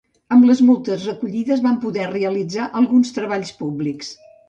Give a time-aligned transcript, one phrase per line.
[0.35, 4.15] Amb les multes recollides van poder realitzar alguns treballs públics.